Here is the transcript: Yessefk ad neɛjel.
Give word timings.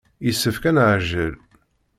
Yessefk 0.25 0.63
ad 0.69 0.73
neɛjel. 0.75 1.33